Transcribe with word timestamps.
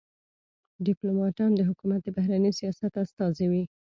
ډيپلوماټان 0.85 1.49
د 1.55 1.61
حکومت 1.69 1.99
د 2.03 2.09
بهرني 2.17 2.51
سیاست 2.59 2.93
استازي 3.03 3.45
وي. 3.51 3.63